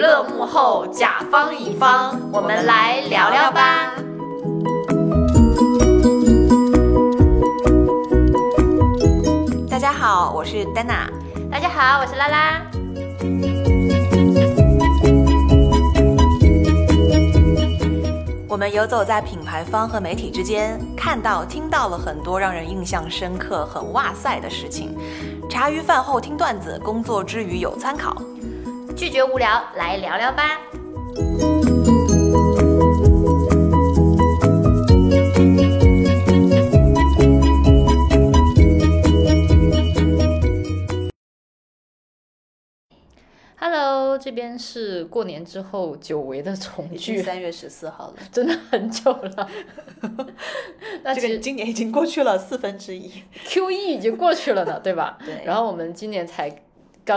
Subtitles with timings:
[0.00, 3.92] 乐幕后，甲方乙方，我们来聊聊吧。
[9.68, 11.06] 大家好，我是丹娜。
[11.50, 12.62] 大家好，我是拉拉。
[18.48, 24.96] 我们游走在品牌方和媒体之间，看到、听到了很多让人印象深刻、很哇塞的事情。
[25.50, 28.16] 茶余饭后听段子，工作之余有参考。
[29.00, 30.60] 拒绝无聊，来聊聊吧。
[43.56, 49.48] Hello，这边是过年之后久违的重聚，三月十四号了， 真的很久了。
[51.02, 53.10] 那这个今年已经过去了四分之一
[53.46, 55.16] ，Q E 已经过去了呢，对吧？
[55.24, 55.42] 对。
[55.46, 56.50] 然后我们今年才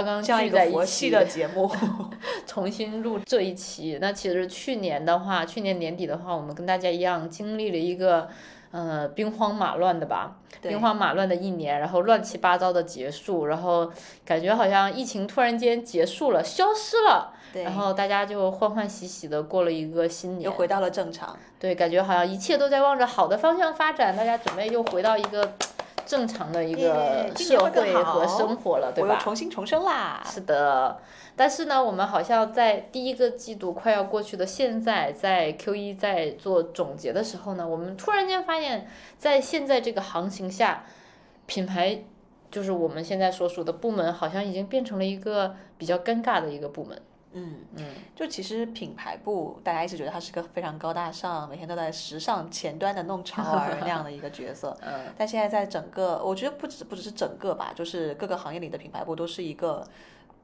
[0.02, 1.70] 刚刚聚在一起的 节目，
[2.48, 4.00] 重新录这一期。
[4.02, 8.30] 那其实去年的话，去年年底的话，我们跟大家一样经历了一个。
[8.74, 13.92] 呃，兵荒马乱的吧，兵荒马乱的一年，然后乱七八糟的结束，然后
[14.26, 21.38] 感觉好像疫情突然间结束了，消失了，然后大家就欢欢喜喜的过了一个新年，又回到了正常。
[21.60, 25.54] 对，感觉好像一切都在往着好的方向发展，大家准备又回到一个
[26.06, 29.18] 正常的一个社会和生活了，对吧？
[29.20, 30.24] 重新重生啦！
[30.26, 31.00] 是的。
[31.36, 38.88] 但是呢，我们好像在第一个季度快要过去的现在，在 Q 一在做总结的时候呢，我们突然间发现，
[39.18, 40.86] 在现在这个行情下，
[41.48, 42.04] 品牌
[42.52, 47.02] 就是我们现在所属的部门，好像已经变成了一个比较尴尬的一个部门。
[47.34, 54.78] 嗯嗯，就其实品牌部，大家一直觉得他是个非常高大上，每天都在时尚前端的弄潮儿那样的一个角色。
[54.86, 55.14] 嗯。
[55.18, 59.86] 但现在在整个，我觉得不止不只是整个吧，就是各个行业里的品牌部都是一个。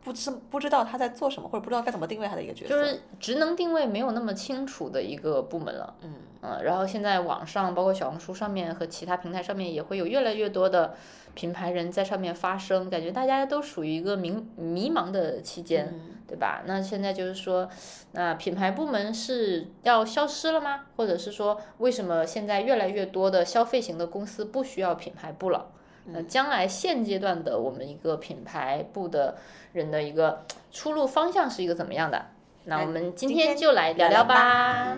[0.03, 5.95] 不知不知道他在做什么，或者不知道该怎么定位他的一个角色，就是职能定位没有那么清楚的一个部门了。
[6.01, 10.95] 嗯嗯，然后现在网上包括小红书上面和其他平台上面也会有越来越多的
[11.33, 15.93] 品牌人在上面发声，感觉大家都属于一个迷迷茫的期间，
[16.25, 16.63] 对吧？
[16.65, 17.67] 那现在就是说，
[18.13, 20.85] 那品牌部门是要消失了吗？
[20.95, 25.71] 或者是说，为什么现在越来越多的消费型的公司不需要品牌部了？
[26.11, 29.37] 那将来现阶段的我们一个品牌部的
[29.73, 32.25] 人的一个出路方向是一个怎么样的？
[32.65, 34.97] 那我们今天就来聊聊吧。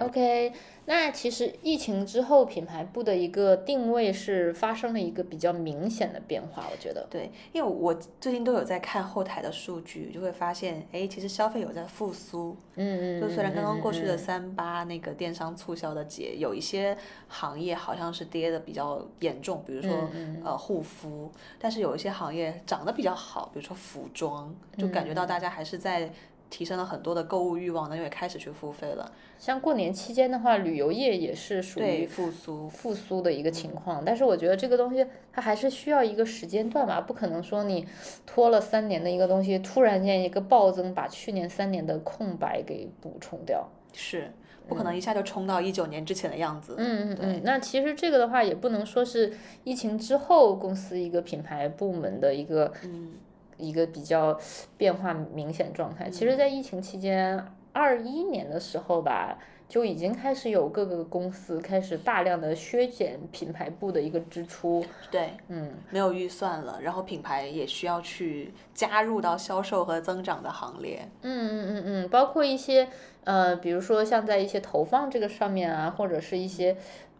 [0.00, 0.52] OK。
[0.90, 7.06] 那其实疫情之后，品牌部的一个定位是发生了一个比较明显的变化，我觉得。
[7.08, 12.56] 对，因为我最近都有在看后台的数据，就会发现，哎，其实消费有在复苏。
[12.74, 13.20] 嗯嗯。
[13.20, 16.98] 就虽然刚刚过去的三八那个电商促销的节，有一些
[17.28, 20.10] 行业好像是跌的比较严重，比如说
[20.44, 21.30] 呃护肤，
[21.60, 26.12] 但是有一些行业涨得比较好，比如说服装，就感觉到大家还是在。
[26.50, 29.10] 提升了很多的购物欲望呢，因为开始去付费了。
[29.38, 34.04] 像过年期间的话，旅游业也是属于复苏复苏的一个情况。
[34.04, 37.86] 但是我觉得这个东西它还是需要一个时间段吧，不可能说你
[38.26, 43.66] 拖了三年的一个东西，突然间一个暴增，把去年三年的空白给补充掉。
[43.94, 44.30] 是，
[44.68, 46.74] 不可能一下就冲到一九年之前的样子。
[46.76, 47.40] 嗯嗯嗯。
[47.44, 49.32] 那其实这个的话，也不能说是
[49.64, 53.12] 疫情之后公司一个品牌部门的一个嗯。
[53.60, 54.38] 一个比较
[54.76, 59.38] 变化明显状态，其实，在疫情期间，二一年的时候吧，
[59.68, 64.84] 就已经开始有各个公司开始大量的削减品牌部的一个支出。
[65.10, 71.08] 对，嗯，没有预算了，然后品牌也需要去加入到销售和增长的行列。
[71.22, 72.88] 嗯嗯嗯嗯，包括一些
[73.24, 76.76] 呃，比如说像在一些投放这个上面啊，或者是一些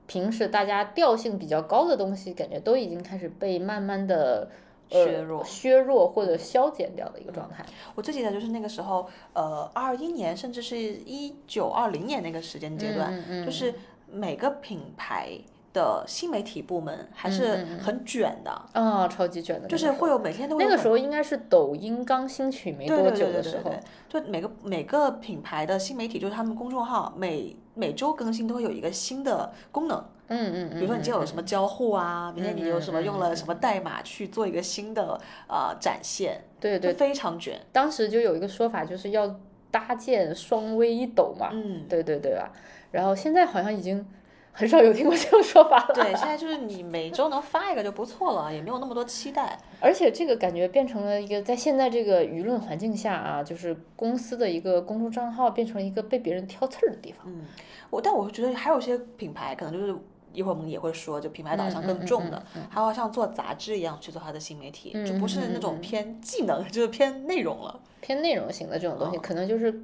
[0.08, 4.50] 平时大家调性比较高的东西，感觉都已经开始被慢慢的。
[4.90, 7.64] 削弱、削弱或者消减掉的一个状态。
[7.94, 13.74] 我最记得就是那个时候，呃，二一年甚至是一九二零年那个时间阶段，就是
[14.10, 15.38] 每个品牌
[15.72, 20.65] 的新媒体部门还是很卷的啊，超级卷的，就是会有每天都会。
[20.65, 23.72] 那个时候应该是抖音刚兴起没多久的时候，
[24.09, 30.04] 就每个每个品牌的新媒体，就是他们公众号每每周更新都会有一个新的功能。
[30.30, 37.60] 嗯嗯嗯，比如说你今天有什么交互啊，明天你有什么用了什么代码去做一个新的呃展现，对对，非常卷。
[37.72, 39.41] 当时就有一个说法，就是要
[39.72, 42.53] 搭建双微一抖嘛，嗯，对对对吧？
[42.92, 44.06] 然后现在好像已经
[44.53, 45.94] 很少有听过这种说法了。
[45.94, 49.59] 对，现在就是你每周能发一个就不错了，也没有那么多期待。
[49.80, 57.22] 而且这个感觉变成了一个在现在这个舆论环境下啊，就是公司的一个公众账号变成了一个被别人挑刺儿的地方。
[57.27, 57.47] 嗯，
[57.91, 59.97] 我但我觉得还有些品牌可能就是。
[60.32, 67.80] 一会儿我们也会说，就品牌导向更重的，还要像做杂志一样去做他的新媒体，就不是那种偏技能， 就是偏内容了。
[68.00, 69.82] 偏内容型的这种东西，可能就是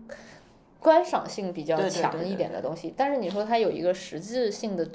[0.81, 2.95] 观赏性比较强一点的东西。
[2.97, 4.89] 但是你说它有一个实质性的。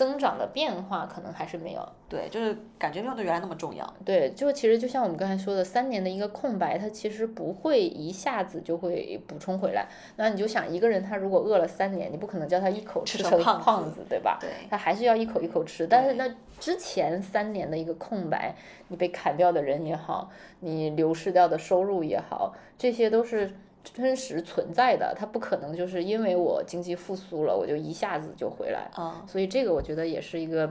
[0.00, 3.86] 增长的变化可能还是没有，对，就是感觉没有对原来那么重要。
[4.02, 9.86] 对，就其实就像我们刚才说的，三年的一个空白，它其实不会一下子就会补充回来。
[10.16, 14.38] 那你就想一个人他如果饿了三年，你不可能叫他一口吃成胖子，对吧？
[14.40, 15.86] 对，他还是要一口一口吃。
[15.86, 18.54] 但是那之前三年的一个空白，
[18.88, 20.30] 你被砍掉的人也好，
[20.60, 23.52] 你流失掉的收入也好，这些都是。
[23.82, 28.90] 真实存在的，它不可能就是因为我经济复苏了，我就一下子就回来。
[28.94, 30.68] 啊，所以这个我觉得也是一个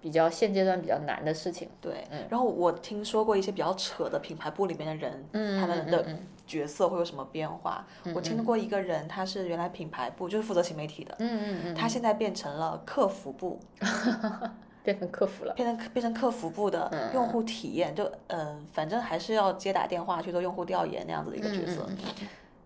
[0.00, 1.68] 比较现阶段比较难的事情。
[1.80, 5.24] 对，然后我听说过一些比较扯的品牌部里面的人，
[5.60, 6.04] 他们的
[6.46, 7.86] 角色会有什么变化？
[8.14, 11.14] 我听过一个人，他是原来品牌部，就是负责新媒体的。
[11.18, 11.74] 嗯嗯嗯。
[11.74, 13.60] 他现在变成了客服部，
[14.94, 15.52] 变成客服了。
[15.52, 21.86] 变成变成客服部的用户体验，就嗯，反正还是要接打电话去做用户调研那样子的一个角色。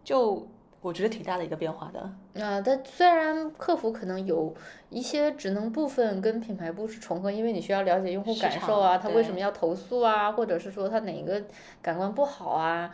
[0.05, 0.47] 就
[0.81, 2.01] 我觉得挺大的一个变化的。
[2.41, 4.55] 啊，但虽然客服可能有
[4.89, 11.43] 一些职能部分跟品牌部是重合，因为你需要了解用户感受啊，他为什么要投诉啊，或者是说他哪一个
[11.81, 12.93] 感官不好啊。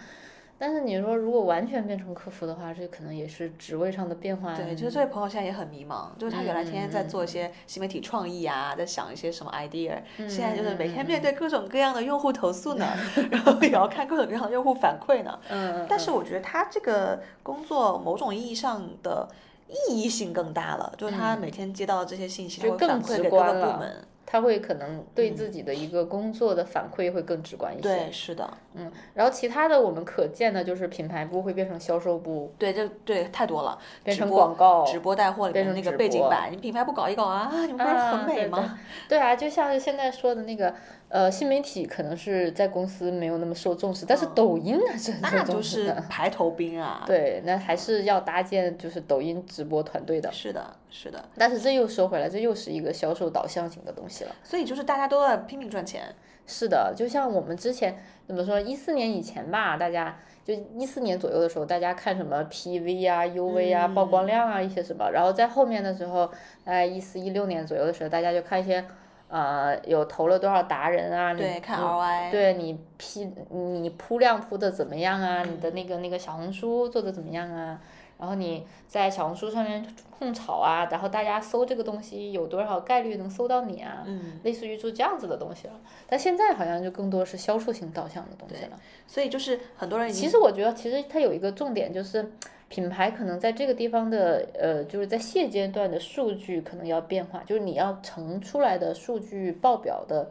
[0.59, 4.57] 但是你说如果完全变成客服的话，这可能也是职位上的变化。
[4.57, 12.87] 对，就是这位朋友现在也很迷茫，就是他原来天天在做一些新媒体创意啊，在想一些什么 idea，现在就是每天面对各种各样的用户投诉呢，
[13.31, 15.39] 然后也要看各种各样的用户反馈呢。
[15.49, 15.87] 嗯。
[15.89, 19.29] 但是我觉得他这个工作某种意义上的
[19.69, 23.97] 意义性更大了，就是他每天接到这些信息，他会反馈给各个部门。
[24.31, 27.83] 他会可能对自己的一个工作的反馈会更直观一些。
[27.83, 32.53] 对，是的，嗯，然后其他的我们可见的就是品牌部会变成销售部。
[32.59, 33.79] 对，这对太多了。
[34.05, 38.79] 变成广告、直播带货里面那个背景板，你品牌部搞一搞啊，你们不是很美吗？
[39.09, 40.75] 对啊，就像是现在说的那个。
[41.11, 45.95] 呃，新媒体可能是在公司没有那么受重视，但是抖音还是很受重视的。
[46.11, 47.03] 排头兵啊！
[47.07, 50.31] 对，那还是要搭建就是抖音直播团队的。
[50.31, 51.25] 是的，是的。
[51.39, 54.37] 但是这又说回来，这又是一个销售导向型的东西了。
[54.45, 56.15] 所以就是大家都在拼命赚钱。
[56.47, 57.97] 是的，就像我们之前
[58.27, 66.31] 怎么说，一四年以前吧，大家就一四年左右的时候，大家看什么 PV 啊、UV 啊、曝光量啊一些什么，然后在后面的时候，
[66.65, 68.85] 哎，一四一六年左右的时候，大家就看一些。
[69.29, 71.35] 呃，有投了多少达人啊？
[71.35, 72.31] 对，看 ROI。
[72.31, 75.43] 对你批你铺量铺的怎么样啊？
[75.43, 77.79] 你的那个那个小红书做的怎么样啊？
[78.19, 79.87] 然后你在小红书上面
[80.19, 84.03] 碰炒啊，然后大家搜这个东西有多少概率能搜到你啊？
[84.07, 84.41] 嗯。
[84.43, 85.75] 类似于做这样子的东西了，
[86.09, 88.77] 但现在好像就更多是销售型导向的东西了。
[89.07, 90.11] 所以就是很多人。
[90.11, 92.33] 其实我觉得，其实它有一个重点就是。
[92.69, 100.31] 品牌可能在这个地方的，呃，就是在现阶段的数据可能要变化，就是你要呈出来的数据报表的，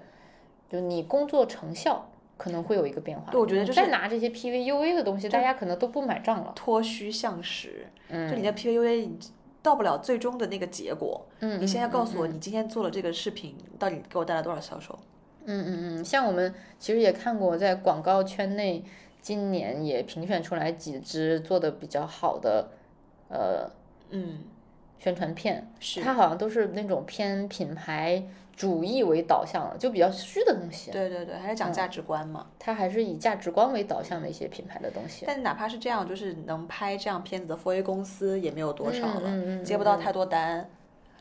[0.70, 2.08] 就你工作成效
[2.38, 3.32] 可能会有一个变化。
[3.32, 6.52] 对，我觉得就是再拿这些 PVUA 的东西，大家可能都不买账了。
[6.56, 9.10] 脱虚向实，嗯就你的 PVUA
[9.64, 11.26] 到不了最终的那个结果。
[11.40, 11.60] 嗯。
[11.60, 14.98] 你现在告诉我，你今天做了这个视频，到底给我带来多少销售？
[15.46, 18.84] 嗯嗯嗯，像我们其实也看过，在广告圈内。
[19.28, 22.70] 今年也评选出来几支做的比较好的，
[23.28, 23.70] 呃，
[24.12, 24.40] 嗯，
[24.98, 28.24] 宣传片，是它好像都是那种偏品牌
[28.56, 30.92] 主义为导向的，就比较虚的东西。
[30.92, 32.48] 对对对，还是讲价值观嘛。
[32.58, 35.26] 它还是以价值观为导向的一些品牌的东西。
[35.28, 40.70] 但哪怕是这样，就是能拍这样片子的 4A 公司也没有多少了，接不到太多单。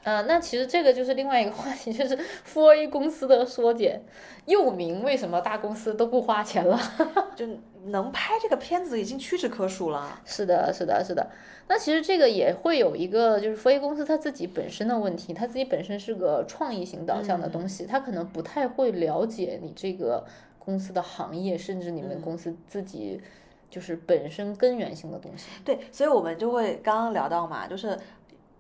[0.07, 4.01] 呃，那其实这个就是另外一个话题，就是 4A 公司的缩减，
[4.45, 6.79] 又名为什么大公司都不花钱了？
[7.35, 7.45] 就
[7.87, 10.21] 能拍这个片子已经屈指可数了。
[10.25, 11.29] 是的，是的，是的。
[11.67, 20.25] 那其实这个也会有一个，就是 4A 公司它自己本身的问题，它自己本身是个创意型导向的东西，它可能不太会了解你这个
[20.61, 23.21] 公司的行业，甚至你们公司自己
[23.69, 25.49] 就是本身根源性的东西。
[25.65, 27.99] 对，所以我们就会刚刚聊到嘛，就是。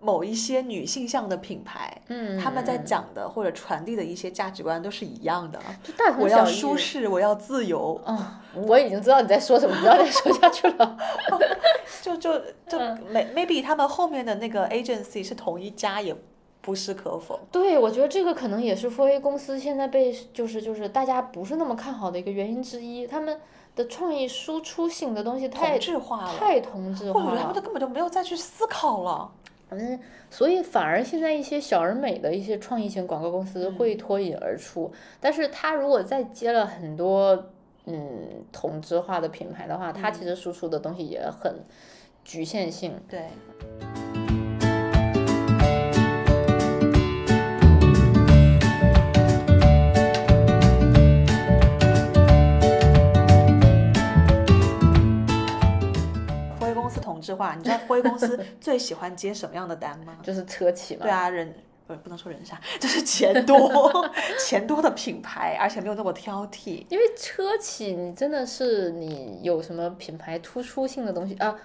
[0.06, 5.58] 某一些女性向的品牌，嗯，他们在讲的或者传递的一些价值观都是一样的，
[5.98, 6.22] 大同小异。
[6.22, 8.00] 我要舒适，我要自由。
[8.06, 8.16] 嗯，
[8.68, 10.96] 我已经知道你在说什么，不要再说下去了。
[12.00, 12.78] 就就就
[13.12, 16.14] ，may maybe 他们后面的那个 agency 是同一家，也
[16.60, 17.40] 不是可否。
[17.50, 23.08] 对，我觉得这个可能也是 4A 公司现在被就是就是大家不是那么看好的一个原因之一。
[23.08, 23.40] 他们
[23.74, 29.32] 的创意输出性的东西太同质化了，太同质化了，或者他们都根本就没有再去思考了。
[29.70, 29.98] 嗯，
[30.30, 37.50] 所以反而现在一些小而美的一些创意型广告公司会脱颖而出，但是他如果再接了很多
[37.86, 41.64] 嗯同质化的品牌的话，他其实输出的东西也很
[42.24, 42.94] 局限性。
[43.08, 43.22] 对。
[57.56, 60.16] 你知道辉公司 最喜欢接什么样的单吗？
[60.22, 61.02] 就是车企嘛。
[61.02, 61.54] 对啊，人
[61.86, 64.08] 不不能说人傻，就是钱多，
[64.44, 66.84] 钱多的品牌，而且没有那么挑剔。
[66.88, 71.56] 因为车企，你真的是你有什么品牌突出性的东西啊？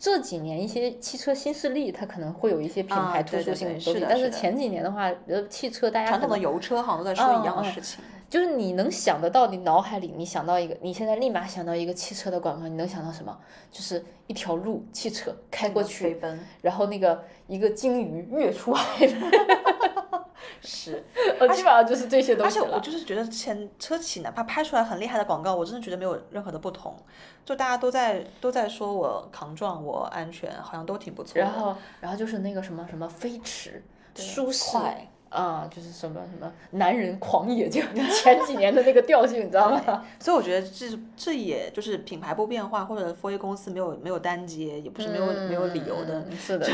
[0.00, 7.98] 这几年一些汽车新势力，它可能会有一些品牌突出性的东西，但是前几年的话，呃，汽车大家传统的油车好像都在说一样的事情。
[8.28, 13.36] 就是你能想得到，你脑海里你想到一个，你现在立马想到一个汽车的广告，你能想到什么？
[13.70, 16.20] 就是一条路，汽车开过去，
[16.60, 19.08] 然后那个一个鲸鱼跃出海。
[20.60, 21.04] 是，
[21.40, 26.96] 我基本上就是这些东西而且我就是觉得前车企哪怕拍出来很厉害的广告，我真的觉得没有任何的不同。
[27.44, 31.40] 就大家都在都在说我扛撞，我安全，好像都挺不错的。
[31.40, 33.82] 然后，然后就是那个什么什么飞驰，
[34.14, 34.76] 舒适。
[35.30, 37.82] 啊，就是什么什么男人狂野，就
[38.22, 40.04] 前几年的那个调性，你知道吗？
[40.18, 46.24] 所以我觉得这这也就是品牌不变化，或者 f o 公司没有没有单接，也不是没有没有理由的。
[46.34, 46.66] 是的，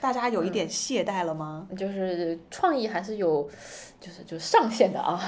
[0.00, 1.68] 大家有一点懈怠了吗？
[1.76, 3.46] 就是创意还是有，
[4.00, 5.20] 就是就是上限的啊。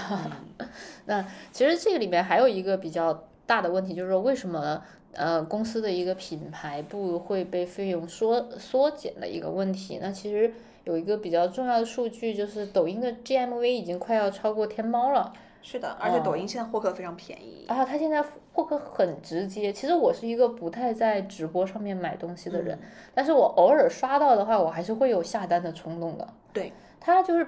[1.04, 9.98] 那其实这个里面还有一个比较大的问题，就是说为什么呃公司的一个品牌部会被费用缩缩减的一个问题？
[10.00, 10.50] 那其实。
[10.84, 15.32] 有一个比较重要的数据，就是抖音的 GMV 已经快要超过天猫了。
[15.62, 17.64] 是的，而且抖音现在获客非常便宜。
[17.68, 18.22] 然后它现在
[18.52, 19.72] 获客很直接。
[19.72, 22.78] 其实我是一个不太在直播上面买东西的人，
[23.14, 26.28] 但是我偶尔刷到的话，我还是会有下单的冲动的。
[26.52, 27.46] 对，它就是，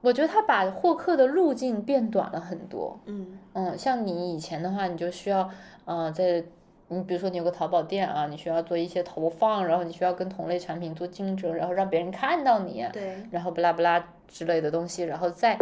[0.00, 2.96] 我觉得他把获客的路径变短了很多。
[3.06, 5.50] 嗯嗯，像你以前的话，你就需要，
[5.84, 6.44] 呃，在。
[6.92, 15.56] 你比如说，你有个淘宝店啊，你需要做一些投放，然后你需要跟同类产品做竞争，然后让别人看到你，对，然后不拉不拉之类的东西，然后再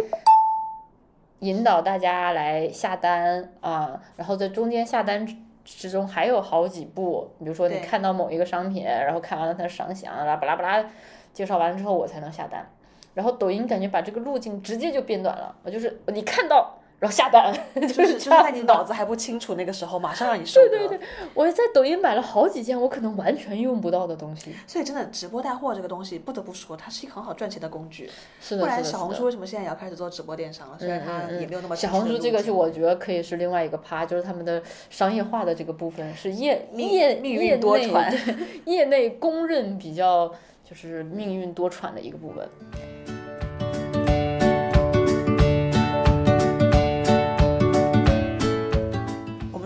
[1.39, 5.25] 引导大家来下单啊，然后在中间下单
[5.63, 10.85] 之中还有好几步，比如说你看到某一个商品，然后看完了它的赏享，拉巴拉巴拉
[11.31, 12.69] 介绍完了之后我才能下单，
[13.13, 16.77] 然后抖音感觉把这个路径直接就变短了，我就是你看到。
[17.01, 20.61] 然后下单， 就是就是在你脑子还不清楚那个时候，马上让你收。
[20.67, 20.99] 对对对，
[21.33, 24.53] 我在抖音买了好几件我可能完全用不到的东西。
[24.67, 28.07] 所以真的直播带货这个东西，不得不说，它是一个很好赚钱的工具。
[28.39, 30.77] 是的，不然小红书为什么现在也要开始做直播电商了？
[30.77, 31.75] 虽然它也没有那么。
[31.75, 37.89] 小红书这个是我觉得可以是另外一个趴，就是他们的商业化的这个部分是业业业内
[38.65, 40.31] 业内公认比较
[40.63, 42.47] 就是命运多舛的一个部分。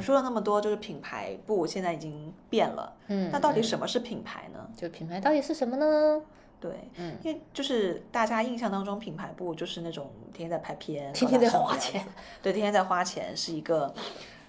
[0.06, 2.94] 说了那么多，就是品牌部现在已经变了。
[3.08, 4.70] 嗯，那到底什么是品牌呢？
[4.78, 6.22] 就品牌到底是什么呢？
[6.58, 12.04] 对，嗯，因为就是大家印象当中，品牌部就是那种天天在拍片，天天在花钱，
[12.42, 13.94] 对，天天在花钱，是一个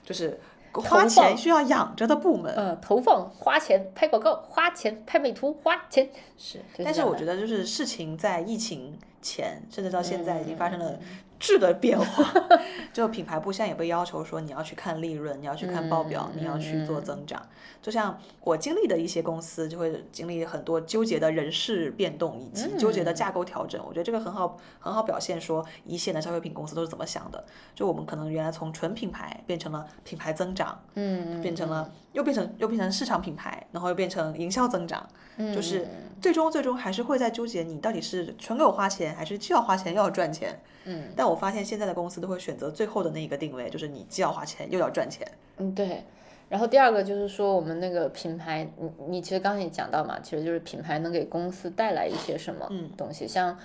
[0.05, 0.39] 就是
[0.73, 2.55] 花钱需要养着的部门。
[2.57, 6.09] 嗯，投放花钱拍广告，花钱拍美图，花钱
[6.39, 6.61] 是。
[6.85, 10.99] 但是我觉得，就是事情在疫情前，甚至到现在，已经发生了。
[11.38, 12.33] 质的变化，
[12.93, 17.40] 就品牌部现在也被要求说，你要去看利润，你要去看报表，你要去做增长。
[17.83, 23.81] 就像我经历的一些公司，就会经历很多纠结的人事变动以及纠结的架构调整。
[23.87, 27.45] 我觉得这个很好，很好表现说一线的消费品公司都是怎么想的。
[27.75, 35.07] 就我们可能原来从纯品牌变成了品牌增长，嗯，变成了又变成又变成市场品牌，然后又变成营销增长，
[35.55, 35.87] 就是
[36.21, 40.61] 最终最终还是会在纠结你到底是纯给我花钱，还是既要花钱又要赚钱。
[40.87, 45.26] 嗯，但我发现现在的公司都会选择最后的那一个定位，就是你既要花钱又要赚钱。
[45.59, 46.02] 嗯，对。
[46.49, 53.59] 然后第二个就是说，我们那个品牌，你你其实刚才也讲到嘛，其实就是品牌能给公司带来一些什么东西，像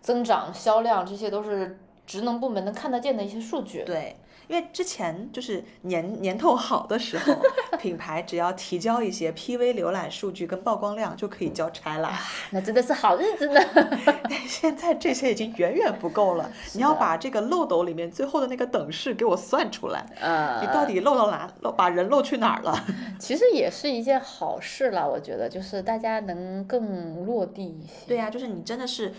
[0.00, 3.82] 增长、销量，这些都是职能部门能看得见的一些数据。
[3.84, 4.16] 对。
[4.48, 7.34] 因为之前就是年年头好的时候，
[7.78, 12.10] 品牌只要提交一些 PV 浏览数据跟曝光量就可以交差了，
[12.50, 13.60] 那真的是好日子呢。
[14.46, 20.04] 现在这些已经远远不够了，你要把这个漏斗里面最后的那个等式给我算出来。
[20.20, 21.50] 啊，你到底漏到哪？
[21.60, 22.76] 漏把人漏去哪儿了？
[23.18, 28.06] 其实也是一件好事了，我觉得就是大家能更落地一些。
[28.08, 29.14] 对呀，就是你真的是。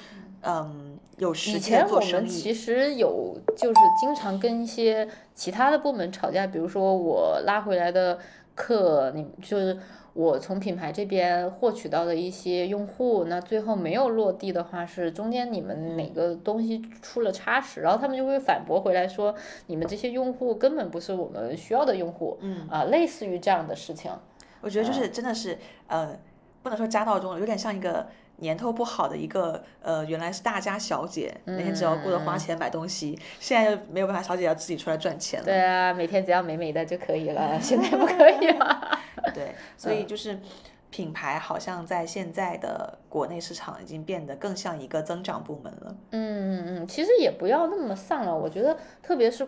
[0.45, 8.17] 嗯，有时以前我们其实有，就是经常跟一些其他的部门吵架，比如说我拉回来的
[8.55, 9.77] 客，你就是
[10.13, 19.35] 我从品牌这边获取到的一些用户，那最后没有落地的话，是中间你们哪个东西出了差池，然后他们就会反驳回来说，
[19.67, 22.67] 你们这些用户根本不是我们需要的用户，嗯。
[22.67, 24.11] 啊，类似于这样的事情，
[24.61, 26.17] 我觉得就是真的是呃，
[26.63, 28.07] 不能说家道中有点像一个。
[28.37, 35.45] 年头不好的一个呃，原来是大家小姐，每天只要顾着花钱买东西，现在没有办法，小姐要自己出来赚钱了。
[35.45, 38.99] 对啊，每天只要美美的就可以了， 现在不可以了。
[39.33, 40.39] 对，所以就是
[40.89, 45.95] 品牌好像在现在的国内市场已经变得更像一个增长部门了。
[46.11, 49.47] 嗯嗯嗯，其实也不要那么丧了，我觉得特别是。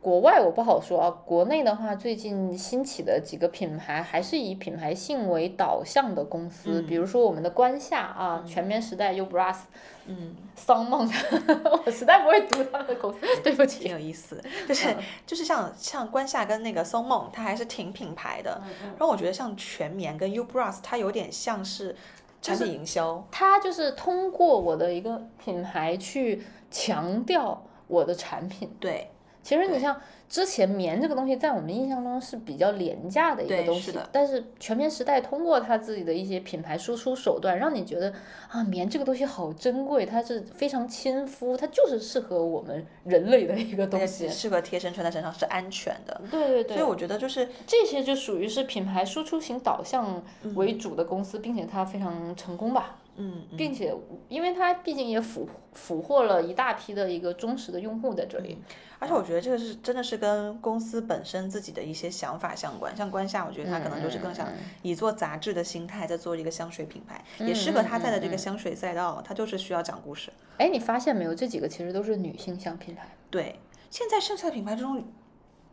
[0.00, 9.58] 国外我不好说啊，国内的话，最近兴起的几个品牌还是以品牌性为导向的公司，比如说我们的关夏啊，全棉时代、Ubras，
[10.06, 11.06] 嗯，桑梦，
[11.84, 13.80] 我实在不会读他们的公司，对不起。
[13.84, 18.58] 挺有意思， 就是就是像像关夏跟那个桑梦，它还是挺品牌的。
[18.82, 21.94] 然后我觉得像全棉跟 Ubras，它有点像是
[22.40, 28.74] 产品营销，它就是通过我的一个品牌去强调我的产品。
[28.80, 29.10] 对。
[29.50, 38.14] 其实你像之前棉这个东西，在我们印象中是比较廉价的一个东西，但是全棉时代通过它自己的一些品牌输出手段，让你觉得
[38.48, 46.20] 啊，棉这个东西好珍贵，它是非常亲肤，它就是适合我们人类的一个东西，适合贴身穿在身上是安全的。
[46.30, 46.76] 对对对。
[46.76, 50.22] 所以我觉得就是这些就属于是品牌输出型导向
[50.54, 52.98] 为主的公司，并且它非常成功吧。
[53.22, 53.94] 嗯，并且，
[54.28, 58.56] 因为它毕竟也俘俘获了一大批的一个忠实的用户在这里，
[58.98, 62.96] 而且我觉得这个是真的是跟公司本身自己的一些想法相关。
[62.96, 64.48] 像关夏，我觉得他可能就是更想
[64.80, 70.32] 以做杂志的心态在做一个香水品牌，也适合他在的这个香水赛道，他就是需要讲故事。
[70.56, 71.34] 哎，你发现没有？
[71.34, 73.06] 这几个其实都是女性香品牌。
[73.30, 73.60] 对，
[73.90, 75.04] 现在剩下的品牌之中，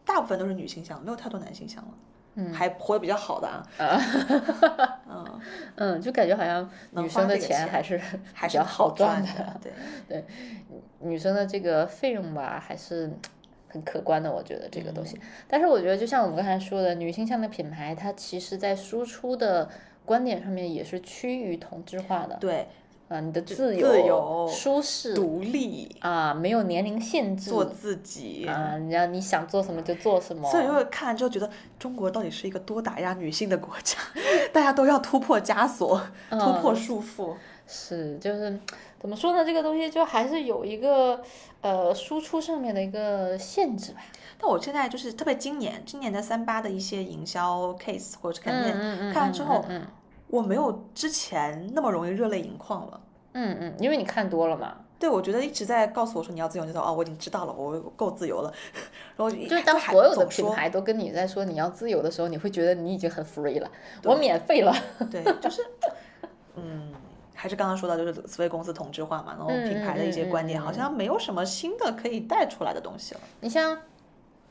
[0.03, 1.93] 大部分都是女性香，没有太多男性香了。
[2.39, 3.65] 嗯，还活得比较好的啊，
[5.09, 5.25] 嗯
[5.75, 7.99] 嗯，就感觉好像女生的钱还是
[8.33, 9.71] 还比较好赚的，对
[10.07, 10.25] 对，
[10.99, 13.11] 女生的这个费用吧还是
[13.67, 15.19] 很可观的，我觉得这个东西。
[15.47, 19.69] 但是我觉得，就像我们刚才说的，女性向的品牌，它其实在输出的
[20.05, 22.67] 观点上面也是趋于同质化的，对。
[23.07, 30.49] 啊，你的自由、舒适、独立啊，没有年龄限制，做自己啊，然后你想做什么就做什么。
[30.51, 33.97] 所以就会看就觉得中国到底是一个多打压女性的国家，
[34.51, 37.33] 大家都要突破枷锁，突破束缚。
[37.65, 38.59] 是，就是
[38.99, 39.45] 怎么说呢？
[39.45, 41.21] 这个东西就还是有一个
[41.61, 43.99] 呃输出上面的一个限制吧。
[44.37, 49.63] 但我现在就是特别今年，今年的三八的一些营销 case 或者是看片，看完之后。
[50.27, 53.01] 我没有之前那么容易热泪盈眶了。
[53.33, 54.75] 嗯嗯，因为你看多了嘛。
[54.99, 58.51] 对，我觉得一直在告诉我说你要自由，就说哦，我已经知道了，我够自由了。
[59.15, 63.69] 然后就当所有的品牌都跟你在说你要自由的时候，你会觉得你已经很 free 了，
[64.03, 64.73] 我免费了。
[65.11, 65.61] 对，就是，
[66.55, 66.91] 嗯，
[67.35, 73.21] 还是刚刚说到就是所谓公司同质化嘛，然后品牌的一些观点好像没有什么新的可以带出来的东西了。
[73.41, 73.77] 你像。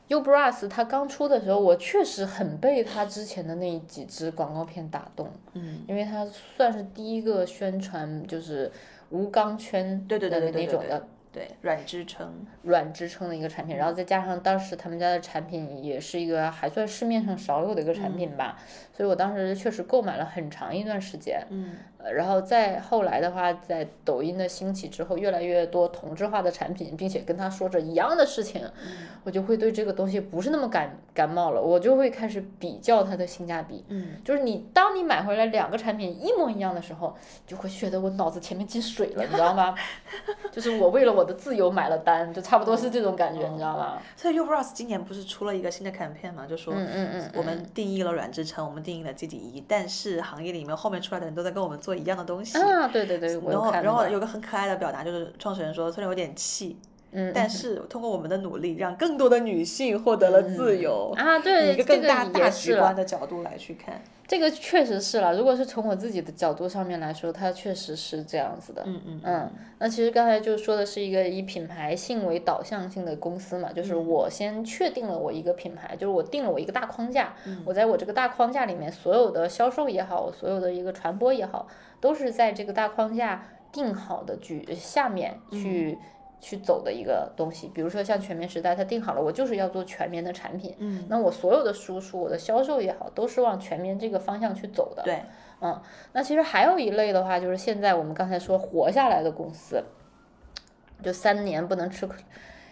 [0.09, 8.71] Ubras 它刚出的时候，我确实很被它之前的那几支广告片打动，嗯，因为它算是第一个宣传就是
[9.09, 11.07] 无钢圈对对对那种的。
[11.29, 18.57] 对软支撑，软支撑的一个产品，然后再加上当时他们家的产品也是一个还算市面上少有的一个产品吧，
[18.97, 21.45] 所以我当时确实购买了很长一段时间。
[21.51, 21.75] 嗯，
[22.15, 28.67] 然后再后来的话，在抖音的兴起之后，越来越多同质化的产品，并且跟他说着一样的事情，
[29.23, 33.85] 我就会对这个东西不是那么感感冒了，我就会开始比较它的性价比。
[33.89, 39.75] 嗯，就是你当你买回来两个产品一模一样的时候，就会觉得我脑子前面进水了，你知道吗？
[40.51, 41.27] 就是我为了我。
[41.27, 44.01] 的自由买了单，就差不多是这种感觉，你知道吗？
[44.15, 52.57] 所以 Ubras 今年不是出了一个新的 campaign 嘛，就说，嗯嗯嗯，我们定义了软支撑，我们定义了自己一，但是行业里面后面出来的人都在跟我们做一样的东西。
[52.57, 56.77] 啊，对对对，然后然后有个很可爱的表达，就是创始人说，虽然有点气，
[57.11, 61.13] 嗯，但是通过我们的努力，让更多的女性获得了自由。
[61.15, 64.01] 啊，对，一个更大大局观的角度来去看。
[64.27, 68.83] 这个确实是了，如果是从我自己的角度上面来说，它确实是这样子的。
[68.85, 69.51] 嗯嗯嗯。
[69.79, 81.67] 那其实刚才就说的是一个以品牌性为导向性的公司嘛，就是我先确定了我一个品牌，就是我定了我一个大框架，嗯我在我这个大框架里面，所有的销售也好，所有的一个传播也好，
[82.01, 85.97] 都是在这个大框架定好的局下面去。
[86.39, 90.75] 去走的一个东西，比如说像全棉时代，它定好了，我就是要做全棉的产品。
[90.77, 95.03] 嗯，那我所有的输出，我的销售也好，都是往全棉这个方向去走的。
[95.03, 95.23] 对，
[95.61, 95.81] 嗯，
[96.13, 99.83] 那其实还有一类的话，就是现在我们刚才说活下来的公司，
[101.01, 102.07] 就三年不能吃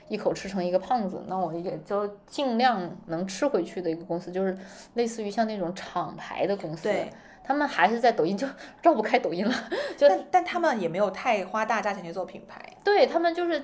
[0.08, 4.56] 一口吃成一个胖子，那我也就尽量能吃回去的一个公司，就是
[4.94, 6.88] 类似于像那种厂牌的公司。
[7.46, 7.48] 对。
[7.48, 8.48] 他们还是在抖音，就
[8.82, 9.54] 绕不开抖音了。
[9.96, 12.60] 就但但他们也没有太花大价钱去做品牌。
[12.84, 13.64] 对他们就是，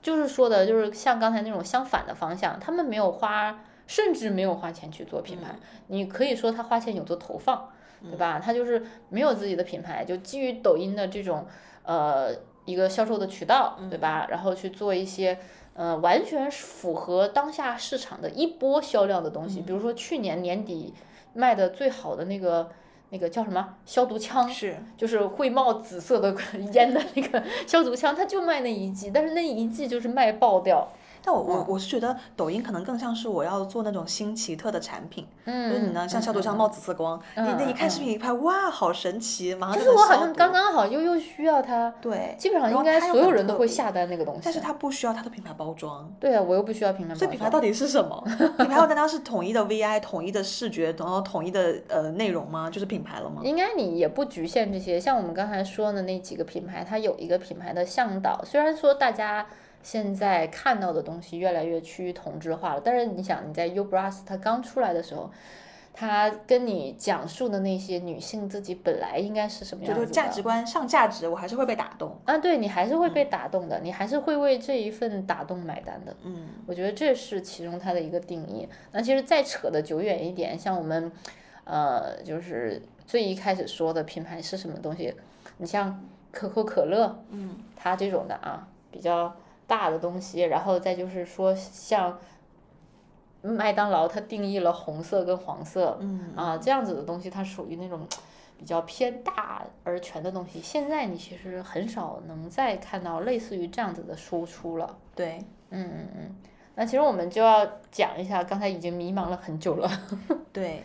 [0.00, 5.56] 就是说的，就是像刚才那种相反的方向，他们没有花，甚至没有花钱去做品牌。
[5.88, 7.68] 你可以说他花钱有做投放，
[8.02, 8.38] 对吧？
[8.38, 11.46] 他就是没有自己的品牌，就基于抖音的这种
[11.82, 12.32] 呃
[12.64, 14.28] 一个销售的渠道，对吧？
[14.30, 15.38] 然后去做一些
[15.74, 20.94] 呃完全符合当下市场的一波销量的东西，比如说去年年底
[21.34, 22.70] 卖的最好的那个。
[23.10, 26.34] 那个叫什么消毒枪，是就是会冒紫色的
[26.74, 30.88] 烟的那个消毒枪，他就卖那一季，但是那一季就是卖爆掉。
[31.26, 48.22] 但我我我是觉得抖音可能更像是我要做那种新奇特的产品，嗯，就是你呢像消毒枪冒紫色光，你那一看视频一拍，哇，好神奇，马上就是我好像刚刚好又又需要它，对，基本上应该所有人都会下单那个东西，但是它不需要它的品牌包装，对啊，我又不需要品牌包装，所以品牌到底是什么？
[48.56, 52.70] 品牌难道是统一的 VI、统一的视觉，然后统一的呃内容吗？
[52.70, 53.40] 就是品牌了吗？
[53.42, 59.44] 应该你也不局限这些，像我们刚才说的那几个品牌，它有一个品牌的向导，虽然说大家。
[59.86, 65.30] 现在看到的东西越来越趋于同质化了，但是你想，你在 U Bras 它刚出来的时候，
[65.94, 72.36] 它跟你讲述的那些女性自己本来应该是什么样子的价值观上价值，我还是会被打动啊！
[72.36, 76.16] 对你还是会被打动的，你还是会为这一份打动买单的。
[76.24, 78.68] 嗯，我觉得这是其中它的一个定义。
[78.90, 81.12] 那其实再扯的久远一点，像我们
[81.62, 85.14] 呃，就是最一开始说的品牌是什么东西？
[85.58, 89.32] 你像可口可乐，嗯，它这种的啊，比较。
[89.66, 92.18] 大的东西，然后再就是说，像
[93.42, 98.06] 麦当劳，它定义了红色跟黄色，嗯啊，这样子的东西，它属于那种
[98.58, 100.60] 比较偏大而全的东西。
[100.60, 104.96] 现在你其实很少能再看到类似于这样子的输出了。
[105.14, 105.38] 对，
[105.70, 106.36] 嗯嗯嗯。
[106.74, 109.90] 那其实我们就要讲一下，刚才已经迷茫了很久了。
[110.52, 110.82] 对，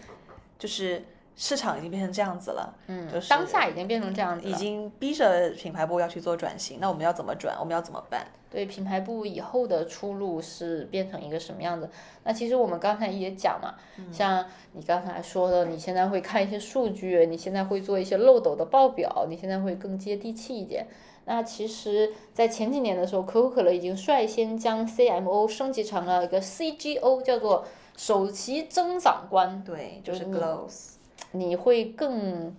[0.58, 1.04] 就是
[1.36, 6.80] 市场已经变成这样子了，嗯，就是当下已经变成这样子，已经逼着品牌部要去做转型。
[6.80, 7.56] 那我们要怎么转？
[7.60, 8.26] 我们要怎么办？
[8.50, 11.90] 对品牌部以后的出路是变成一个什么样子？
[12.26, 13.76] 那其实我们刚才也讲嘛，
[14.12, 20.86] 像你刚才说的，你现在会看一些数据，你现在会做一些漏斗的报表，你现在会更接地气一点。
[21.26, 27.64] 那其实，在前几年的时候，可口可乐已经率先将 CMO 升级成了一个 CGO，叫做
[27.96, 29.64] 首席增长官。
[29.64, 30.94] 对，就是 Glows，
[31.32, 32.56] 你会更。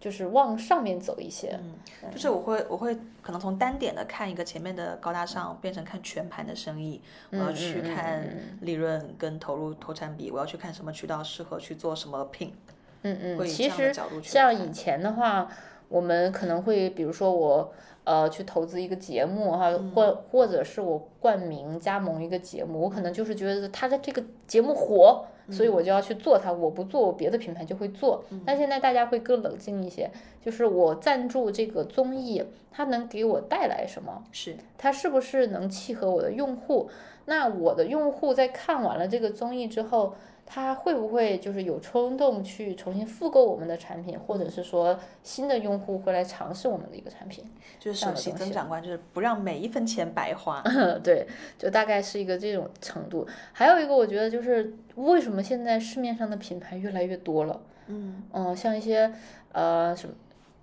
[0.00, 8.24] 就是往上面走一些，嗯，就是我会我会可能从单点的看一个前面的高大上，变成看全盘的生意，我要去看
[8.60, 12.54] 利润跟投入投产比，我要去看什么渠道适合去做什么品，
[13.02, 13.92] 嗯嗯，其实
[14.22, 15.50] 像以前的话，
[15.88, 17.72] 我们可能会比如说我。
[18.04, 26.50] 呃，去投资一个节目哈，或或者是我冠名加盟一个节目，我可能就是觉得他的这个节目火，所以我就要去做它。
[26.50, 28.24] 我不做，我别的品牌就会做。
[28.46, 30.10] 但现在大家会更冷静一些，
[30.42, 34.24] 就是我赞助这个综艺，它能给我带来什么？
[34.32, 36.88] 是它是不是能契合我的用户？
[37.26, 40.14] 那我的用户在看完了这个综艺之后。
[40.50, 47.44] 他会不会就是有冲动去重新复购我们的产品，或者是说新的用户会来尝试我们的一个产品？
[47.78, 50.62] 就是首席增长官，就是不让每一分钱白花。
[51.04, 51.26] 对，
[51.58, 53.28] 就大概是一个这种程度。
[53.52, 57.60] 还有一个，我觉得就是为什么现在市面上的品牌越来越多了？
[57.88, 59.12] 嗯嗯，像一些
[59.52, 60.14] 呃什么，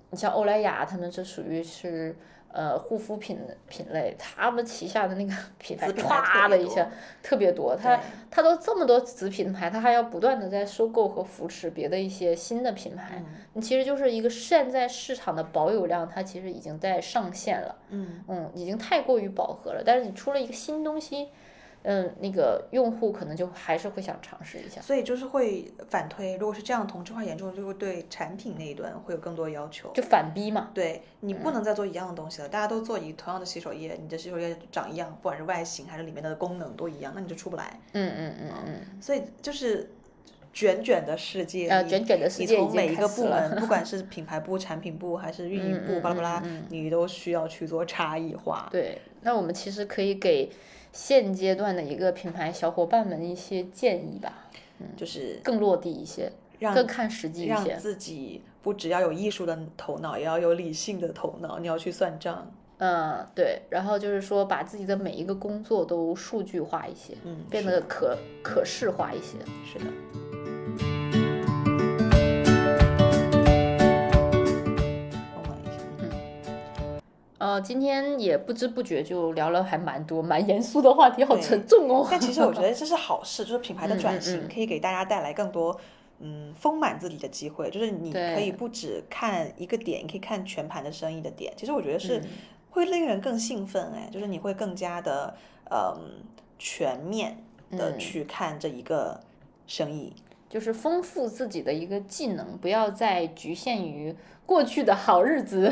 [0.10, 2.16] 你像欧莱雅，他们这属于是。
[2.56, 3.38] 呃，护肤品
[3.68, 6.90] 品类，他们旗下的那个 品牌唰的一下
[7.22, 8.00] 特别多，他
[8.32, 13.22] 他都这么多子品牌，他还要不断的在收购和扶持别的一些新的品牌，
[13.54, 18.24] 你其实就是一个现在市场的保有量，它其实已经在上限了，嗯。
[18.30, 21.28] 嗯，已经太过于饱和了，但是你出了一个新东西。
[21.86, 26.36] 嗯，那个用户可能就还是会想尝试一下，所以就是会反推。
[26.38, 30.72] 如果是这样同质化严重，就会对产品那一端会有更多要求，就反逼嘛。
[30.74, 37.80] 对你不能再做一样的东西了，大家都做一同样的洗手液，你的洗手液长一样，不管是外形还是里面的功能都一样，那你就出不来。
[37.94, 39.02] 嗯嗯嗯嗯。
[39.02, 39.90] 所以就是
[40.56, 48.68] 卷卷的世界，呃，卷卷的世界你从每一个部门， 不管是品牌部、产品部还是运营部，巴拉巴拉，你都需要去做差异化。
[48.72, 50.50] 对，那我们其实可以给。
[50.98, 54.48] 现阶段的一个品牌小伙伴们一些建议吧，
[54.80, 56.32] 嗯，就是更落地一些，
[56.74, 62.50] 更看实际一些，让自己不只要有艺术的头脑，也要有理性的头脑，你要去算账。
[62.78, 69.38] 嗯，对，然后就是说把自己的每一个工作都数据化一些，嗯，变得可可视化一些。
[69.66, 69.92] 是的。
[77.56, 82.06] 呃，今天也不知不觉就聊了还蛮多蛮严肃的话题，好沉重哦。
[82.12, 85.80] 但其实我觉得 这是好事，就是品牌的转型可以给大家带来更多
[86.20, 87.70] 嗯丰满自己的机会。
[87.70, 91.54] 就是你可以不只看一个点，你可以看全盘的生意的点。
[91.56, 92.22] 其实我觉得是
[92.72, 95.34] 会令人更兴奋哎，就是你会更加的
[95.72, 96.22] 嗯
[96.60, 97.38] 全面
[97.72, 99.22] 的去看这一个
[99.66, 100.12] 生意。
[100.56, 104.16] 就是丰富自己的一个技能，不要再局限于
[104.46, 105.70] 过去的好日子。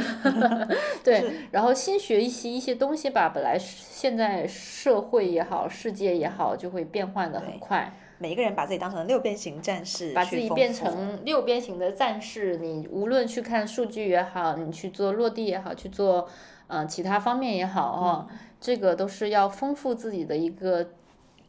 [1.02, 3.32] 对，然后新学习一些东西吧。
[3.34, 7.94] 本来现在社会也好，世界也好，就会变换的很快。
[8.18, 12.58] 每一个人把自己当成六边形战士，把自己变成六边形的战士。
[12.58, 16.28] 你无论去看数据也好，你去做落地也好，去做
[16.68, 18.28] 嗯其他方面也好啊，
[18.60, 20.90] 这个都是要丰富自己的一个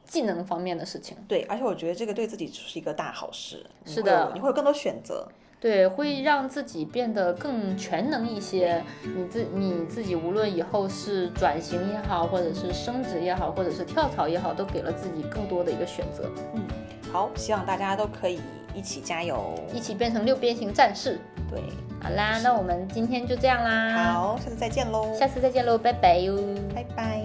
[0.05, 1.17] 技能方面的事情。
[1.27, 3.65] 对，而且我觉得这个对自己是一个大好事。
[3.85, 5.27] 是的，你会有更多选择。
[5.61, 8.83] 对，会让自己变得更全能一些。
[9.03, 16.31] 你自你自己无论以后是转型也好，或者是升职也好，或者是跳槽也好，都给了自己更多的一个选择。
[16.55, 16.63] 嗯，
[17.11, 18.41] 好，希望大家都可以
[18.75, 21.19] 一起加油，一起变成六边形战士。
[21.51, 21.63] 对，
[21.99, 24.13] 好啦，那我们今天就这样啦。
[24.13, 25.15] 好，下次再见喽。
[25.19, 26.37] 下次再见喽，拜拜哟，
[26.75, 27.24] 拜拜。